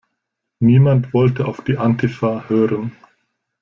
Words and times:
Niemand 0.59 1.13
wollte 1.13 1.45
auf 1.45 1.63
die 1.63 1.77
Antifa 1.77 2.45
hören. 2.49 2.91